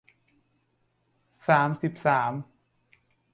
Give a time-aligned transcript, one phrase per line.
[1.47, 2.31] สามสิบสาม